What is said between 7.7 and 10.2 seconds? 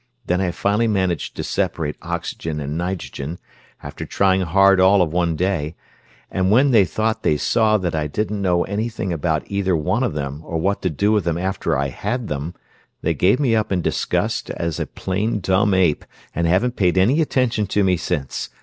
that I didn't know anything about either one of